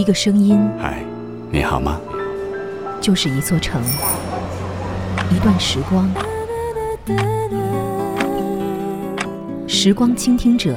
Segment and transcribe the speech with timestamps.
[0.00, 1.04] 一个声音，嗨，
[1.50, 2.00] 你好吗？
[3.02, 3.82] 就是一座城，
[5.30, 6.10] 一段时光。
[9.68, 10.74] 时光倾听者，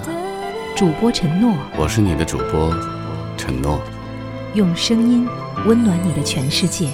[0.76, 2.76] 主播陈诺，我是你的主播
[3.38, 3.79] 陈诺，
[4.56, 5.26] 用声音
[5.65, 6.90] 温暖你的全世界。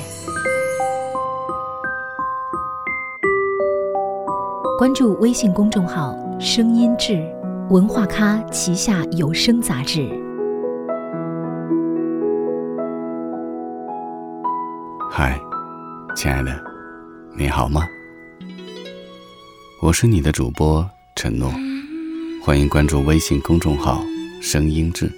[4.77, 7.27] 关注微信公众号“声音志”，
[7.71, 10.07] 文化咖旗下有声杂志。
[15.21, 15.37] 嗨，
[16.15, 16.63] 亲爱的，
[17.35, 17.85] 你好吗？
[19.81, 21.51] 我是你的主播陈诺，
[22.41, 24.01] 欢迎关注微信公众号
[24.41, 25.11] “声音志”。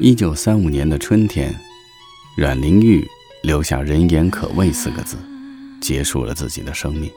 [0.00, 1.54] 一九三五年的春天，
[2.34, 3.06] 阮玲玉
[3.42, 5.18] 留下“人言可畏”四个字。
[5.82, 7.10] 结束了自己的生命。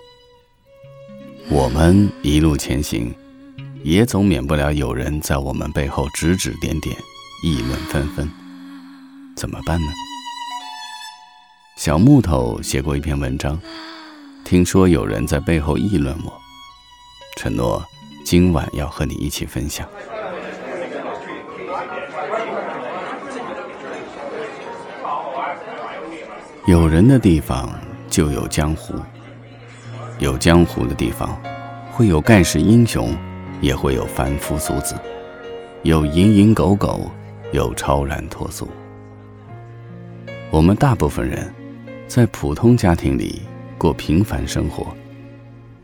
[1.48, 3.16] 我们一路前行，
[3.82, 6.94] 也总免不了有人在我们背后指指点点、
[7.46, 8.30] 议论纷纷。
[9.38, 9.88] 怎么办呢？
[11.84, 13.60] 小木头写过一篇文章，
[14.46, 16.32] 听说有人在背后议论我，
[17.36, 17.84] 承诺
[18.24, 19.86] 今晚要和你一起分享。
[26.66, 27.70] 有人的地方。
[28.10, 28.94] 就有江湖，
[30.20, 31.38] 有江湖的地方，
[31.92, 33.14] 会有盖世英雄，
[33.60, 34.96] 也会有凡夫俗子，
[35.82, 37.12] 有蝇营狗苟，
[37.52, 38.70] 有超然脱俗。
[40.50, 41.52] 我们大部分人，
[42.14, 43.42] 在普通家庭里
[43.76, 44.86] 过平凡生活，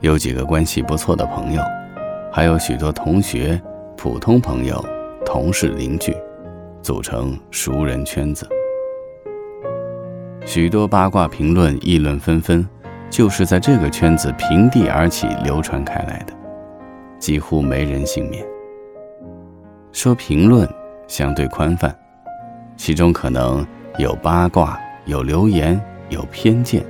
[0.02, 1.64] 有几个关系不错的朋友，
[2.32, 3.60] 还有许多同学、
[3.98, 4.80] 普通朋友、
[5.26, 6.16] 同事、邻居，
[6.84, 8.48] 组成熟人圈子。
[10.46, 12.64] 许多八卦评论议论纷纷，
[13.10, 16.34] 就是在这个圈子平地而起、流传开来的，
[17.18, 18.46] 几乎没人幸免。
[19.92, 20.70] 说评论
[21.08, 21.92] 相对宽泛，
[22.78, 23.66] 其中可能
[23.98, 26.84] 有八卦、有流言、有偏见，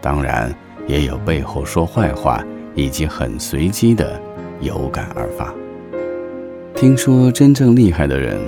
[0.00, 0.52] 当然
[0.86, 2.42] 也有背后说坏话，
[2.74, 4.20] 以及很随机的
[4.60, 5.52] 有感而发。
[6.74, 8.38] 听说真正厉害的人，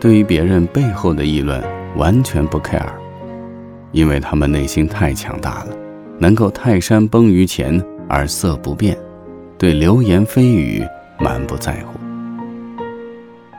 [0.00, 1.62] 对于别人背后的议论
[1.96, 2.82] 完全不 care。
[3.92, 5.76] 因为他们内心太强大了，
[6.18, 8.96] 能够泰山崩于前而色不变，
[9.56, 10.84] 对流言蜚语
[11.18, 11.98] 满不在乎。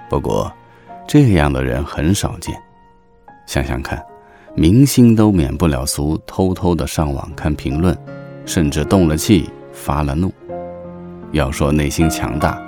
[0.10, 0.52] 不过，
[1.08, 2.56] 这样的人很少见。
[3.48, 4.02] 想想看，
[4.60, 7.96] 明星都免不了俗，偷偷的上网看评论，
[8.44, 10.34] 甚至动了气发了怒。
[11.32, 12.60] 要说内心强大，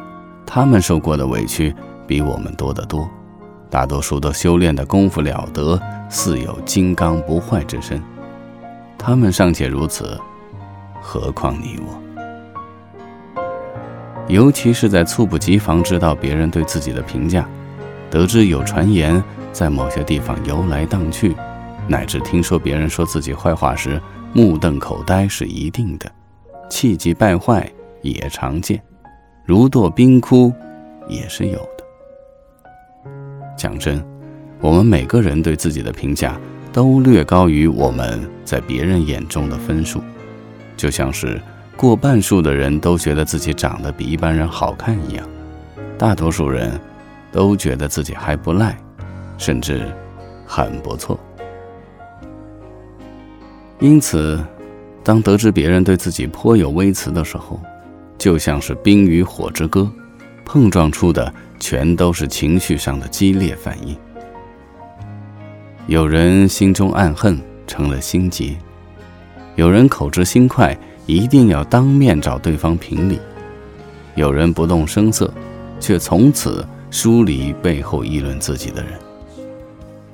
[0.46, 1.74] 他们受过的委屈
[2.06, 3.10] 比我们多得多。
[3.72, 8.00] 大多数都修炼的功夫了得，似有金刚不坏之身。
[8.96, 10.16] 他们尚且如此，
[11.02, 13.42] 何况你我？
[14.28, 17.50] 尤其是在猝不及防知道别人对自己的评价，
[18.12, 21.36] 得知有传言在某些地方游来荡去，
[21.90, 24.00] 乃至听说别人说自己坏话时，
[24.32, 26.10] 目瞪口呆是一定的，
[26.70, 27.68] 气急败坏
[28.04, 28.80] 也常见，
[29.44, 30.54] 如堕冰窟
[31.08, 33.12] 也是有的。
[33.58, 34.06] 讲真，
[34.62, 36.40] 我们每个人对自己的评价
[36.72, 40.00] 都略高于我们在别人眼中的分数，
[40.78, 41.42] 就像是
[41.76, 45.28] 过半数的人都觉得自己长得比一般人好看一样，
[45.98, 46.80] 大多数人
[47.32, 48.78] 都觉得自己还不赖，
[49.40, 49.92] 甚至
[50.46, 51.20] 很不错。
[53.80, 54.40] 因此，
[55.04, 57.60] 当得知别人对自己颇有微词的时候，
[58.18, 59.90] 就像是冰与火之歌，
[60.46, 61.34] 碰撞出的。
[61.62, 63.94] 全都是情绪上的激烈反应。
[65.88, 68.56] 有人心中暗恨，成了心结；
[69.58, 70.74] 有人口直心快，
[71.06, 73.18] 一定要当面找对方评理；
[74.16, 75.30] 有人不动声色，
[75.82, 78.94] 却从此疏离背后议论自己的人。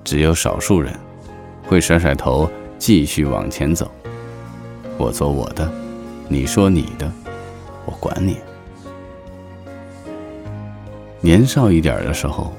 [0.03, 0.91] 只有少数人，
[1.61, 3.89] 会甩甩头，继续往前走。
[4.97, 5.71] 我做我的，
[6.27, 7.11] 你说你的，
[7.85, 8.37] 我管你。
[11.21, 12.53] 年少一点的时候，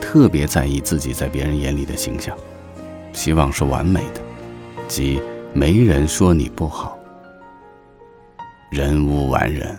[0.00, 2.36] 特别在意自己在别人眼里的形象，
[3.12, 4.20] 希望是完美的，
[4.86, 5.20] 即
[5.52, 6.96] 没人说你不好。
[8.70, 9.76] 人无完人，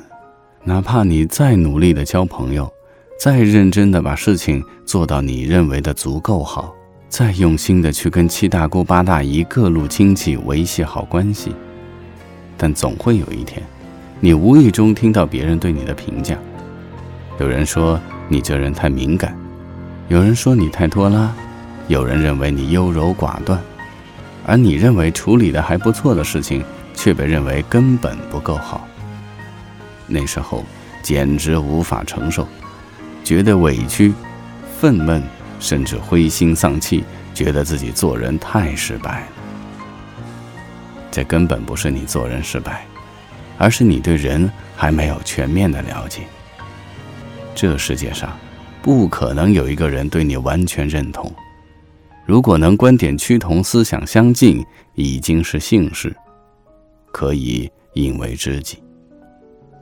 [0.64, 2.72] 哪怕你再努力的交朋友，
[3.20, 6.76] 再认真的把事情做到你认为的足够好，
[7.10, 11.52] 再用心的去跟七大姑八大姨各路亲戚维系好关系，
[12.56, 13.62] 但总会有一天，
[14.20, 16.38] 你无意中听到别人对你的评价。
[17.40, 19.36] 有人说你这人太敏感，
[20.08, 21.34] 有人说你太拖拉，
[21.88, 23.60] 有人认为你优柔寡断，
[24.46, 26.64] 而你认为处理的还不错的事情，
[26.94, 28.88] 却被认为根本不够好。
[30.06, 30.64] 那时候
[31.02, 32.48] 简直无法承受，
[33.24, 34.14] 觉得委屈、
[34.78, 35.22] 愤懑
[35.60, 37.04] 甚至灰心丧气，
[37.34, 39.28] 觉得自己做人太失败了。
[41.12, 42.86] 这根本不是你做人失败，
[43.58, 46.22] 而是你对人还没有全面的了解。
[47.54, 48.38] 这世界上，
[48.82, 51.30] 不可能有一个人对你完全认同。
[52.26, 56.16] 如果能观点趋同、思想相近，已经是幸事，
[57.12, 58.78] 可以引为知己；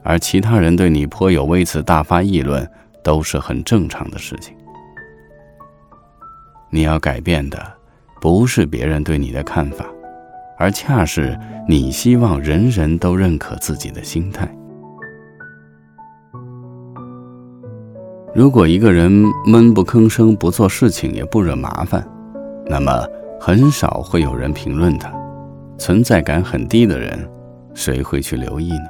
[0.02, 2.68] 而其他人对你颇有微词，大发议论，
[3.04, 4.57] 都是很正常的事情。
[6.70, 7.58] 你要改变的，
[8.22, 9.86] 不是别人对你的看法，
[10.58, 11.38] 而恰是
[11.68, 14.48] 你希望人人都认可自己的心态。
[18.36, 19.12] 如果一个人
[19.46, 22.08] 闷不吭声，不做事情，也不惹麻烦，
[22.68, 23.08] 那么
[23.40, 25.12] 很少会有人评论他。
[25.80, 27.28] 存在感很低的人，
[27.74, 28.86] 谁会去留意呢？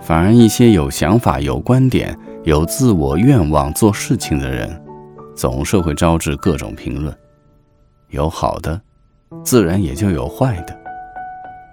[0.00, 4.70] 反而一些有想法、有观点、有自我愿望做事情的人，
[5.38, 7.16] 总是会招致各种评论。
[8.08, 8.80] 有好的，
[9.44, 10.76] 自然也就有坏的。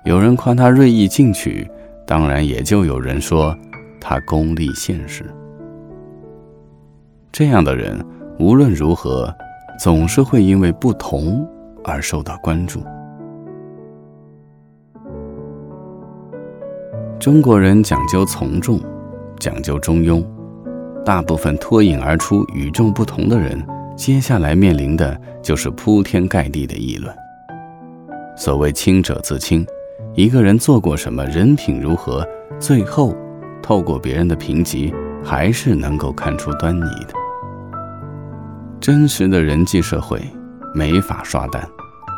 [0.04, 1.68] 有人夸他锐意进取，
[2.06, 3.58] 当然也就有人说
[4.00, 5.26] 他功利现实。
[7.32, 8.00] 这样的人
[8.38, 9.34] 无论如何，
[9.80, 11.44] 总是会因为不同
[11.84, 12.84] 而受到关注。
[17.20, 18.80] 中国人讲究从众，
[19.40, 20.24] 讲究中庸，
[21.06, 23.64] 大部分脱颖而出、与众不同的人，
[23.96, 27.16] 接下来面临的就是铺天盖地的议论。
[28.36, 29.64] 所谓清者自清，
[30.16, 32.28] 一个人做过什么，人品如何，
[32.60, 33.16] 最后
[33.62, 34.92] 透过别人的评级，
[35.24, 37.14] 还是能够看出端倪的。
[38.82, 40.20] 真实的人际社会
[40.74, 41.64] 没法刷单，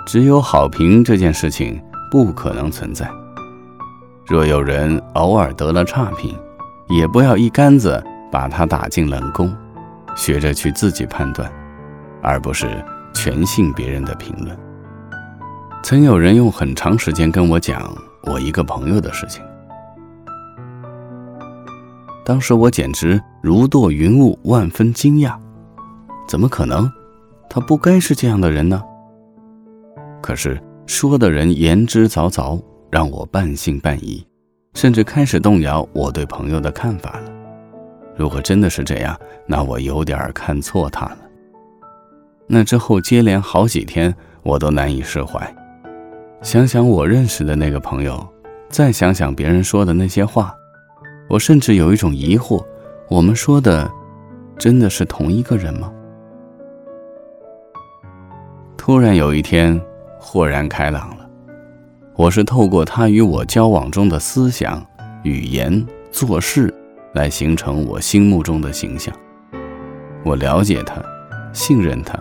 [0.05, 1.77] 只有好评这件事情
[2.09, 3.05] 不可能存在。
[4.25, 6.33] 若有人偶尔得了差评，
[6.87, 8.01] 也不要一竿子
[8.31, 9.55] 把他打进冷宫，
[10.15, 11.51] 学着去自己判断，
[12.21, 12.83] 而不是
[13.13, 14.57] 全信别人的评论。
[15.83, 19.43] 曾有人用很长时间跟我讲我一个朋友的事情，
[22.25, 25.37] 当时我简直如堕云雾，万分惊讶。
[26.27, 26.91] 怎么可能？
[27.49, 28.83] 他不该是这样的人呢。
[30.21, 34.25] 可是说的人言之凿凿，让我半信半疑，
[34.73, 37.36] 甚至开始动摇我对朋友的看法了。
[38.17, 41.17] 如果真的是这样，那我有点看错他了。
[42.47, 45.55] 那之后接连好几天，我都难以释怀。
[46.41, 48.27] 想想我认识的那个朋友，
[48.69, 50.53] 再想想别人说的那些话，
[51.29, 52.65] 我甚至有一种疑惑：
[53.09, 53.89] 我们说的，
[54.57, 55.91] 真的是同一个人吗？
[58.77, 59.79] 突然有一天，
[60.19, 61.29] 豁然开朗了。
[62.15, 64.83] 我是透过他与我交往中的思想、
[65.23, 66.73] 语言、做事，
[67.13, 69.13] 来形成我心目中的形象。
[70.23, 71.01] 我了解他，
[71.53, 72.17] 信任他，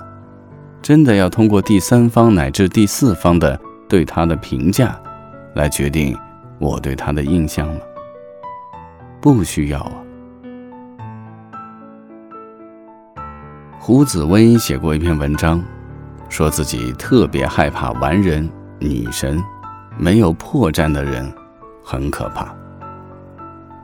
[0.83, 4.99] 真的要通过第三方乃至第四方的对他的评价，
[5.55, 6.17] 来决定
[6.59, 7.81] 我对他的印象吗？
[9.21, 9.93] 不需要啊。
[13.79, 15.63] 胡紫薇写过一篇文章。
[16.29, 18.51] 说自己特别害怕完人、
[18.81, 19.41] 女神，
[19.97, 21.33] 没有破绽的人，
[21.85, 22.53] 很可怕。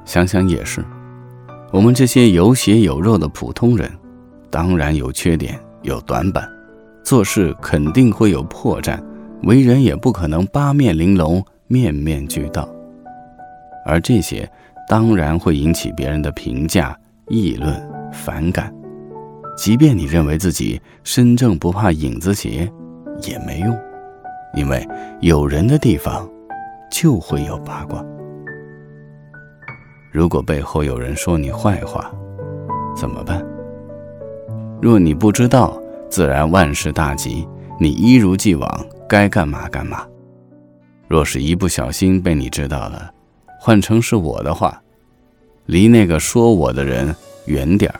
[0.04, 0.84] 想想也是，
[1.70, 3.90] 我们这些有血有肉的普通人，
[4.50, 6.48] 当然有缺点、有短板，
[7.04, 9.00] 做事肯定会有破绽，
[9.44, 12.68] 为人也不可能八面玲珑、面面俱到。
[13.86, 14.48] 而这些，
[14.88, 16.96] 当然会引起别人的评价、
[17.28, 17.74] 议论、
[18.12, 18.72] 反感。
[19.56, 22.70] 即便你认为自己身正不怕影子斜，
[23.22, 23.78] 也没用，
[24.54, 24.86] 因为
[25.20, 26.28] 有人的地方，
[26.90, 28.04] 就会有八卦。
[30.12, 32.12] 如果背后有人说你坏话，
[32.94, 33.42] 怎么办？
[34.80, 37.48] 若你不知道，自然万事大吉，
[37.80, 40.06] 你一如既往该干嘛干嘛。
[41.08, 43.10] 若是一不小心被你知道了，
[43.58, 44.78] 换成是我的话，
[45.64, 47.16] 离那个说我的人
[47.46, 47.98] 远点儿，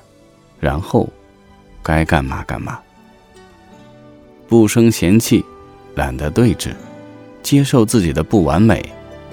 [0.61, 1.09] 然后。
[1.85, 2.79] 该干嘛干嘛，
[4.47, 5.45] 不生嫌弃，
[5.97, 6.71] 懒得对峙，
[7.43, 8.81] 接受自己的不完美，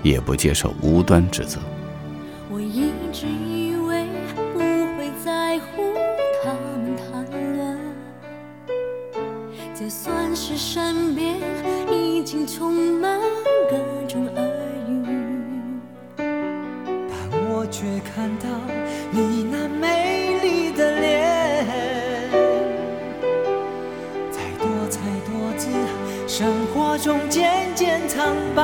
[0.02, 1.60] 也不接受无端指责。
[2.90, 4.06] 一直以为
[4.54, 5.94] 不会在乎
[6.44, 7.24] 他们谈
[7.56, 7.78] 论，
[9.76, 11.36] 就算是身边
[11.92, 13.20] 已经充满
[13.70, 13.78] 各
[14.08, 14.44] 种耳
[14.88, 15.06] 语，
[16.18, 16.28] 但
[17.50, 18.48] 我却看到
[19.12, 21.66] 你那美丽的脸。
[24.32, 25.70] 在多姿多彩
[26.28, 28.62] 生活中渐渐苍白，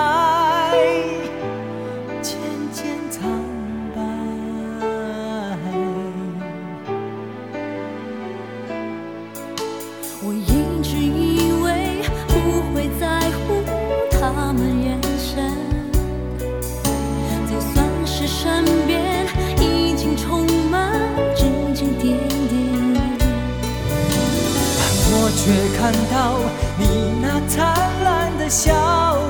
[25.46, 26.40] 却看到
[26.76, 27.68] 你那灿
[28.04, 28.74] 烂的笑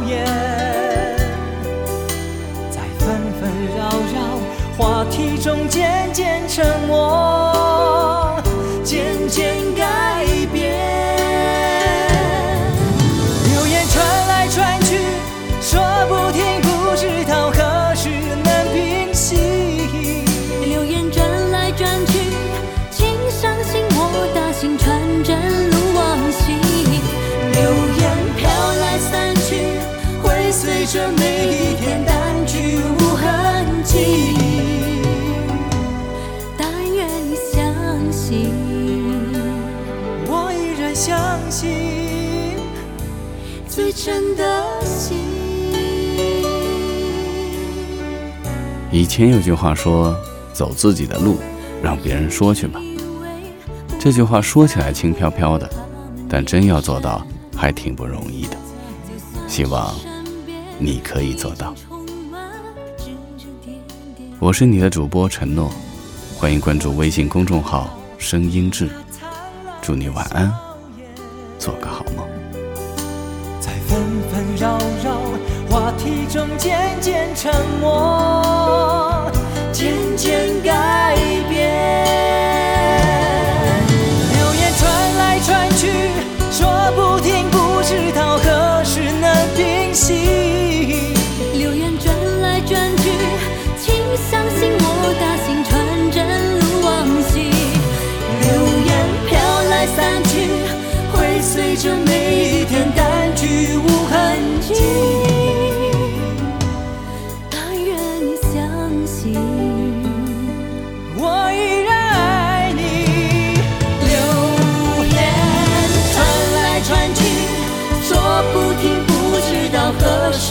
[0.08, 0.26] 颜
[2.72, 4.40] 在纷纷扰扰
[4.78, 6.10] 话题中间
[48.92, 50.16] 以前有句话说
[50.54, 51.38] ：“走自己的路，
[51.84, 52.82] 让别人说去吧。”
[54.00, 55.70] 这句话说起来轻飘飘的，
[56.30, 57.26] 但真要做到，
[57.56, 58.58] 还挺不容易的。
[59.48, 59.94] 希望
[60.80, 61.74] 你可以做到。
[64.40, 65.72] 我是你的主播陈诺，
[66.38, 68.90] 欢迎关注微信公众号“声音志”，
[69.82, 70.52] 祝你晚安，
[71.60, 72.26] 做个好梦。
[74.66, 75.20] 缭绕
[75.70, 79.15] 话题中渐渐沉默，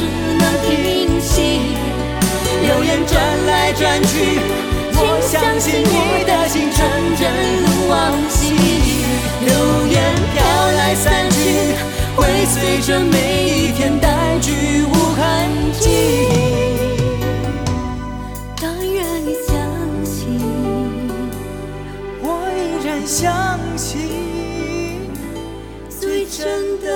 [0.05, 1.33] 只能平息。
[2.63, 3.13] 流言转
[3.47, 4.13] 来转去，
[4.97, 6.77] 我相信你的心纯
[7.17, 7.23] 真
[7.63, 7.93] 如往
[8.29, 8.39] 昔。
[9.45, 9.51] 流
[9.87, 9.95] 言
[10.33, 10.37] 飘
[10.77, 11.37] 来散去，
[12.17, 13.17] 会随着每
[13.49, 14.51] 一天淡去
[14.85, 15.23] 无痕
[15.81, 15.85] 迹。
[18.61, 19.53] 但愿你相
[20.05, 20.41] 信。
[22.23, 22.25] 我
[22.57, 23.93] 依然相信。
[26.01, 26.87] 最真的